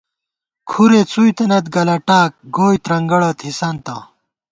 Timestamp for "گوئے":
2.55-2.77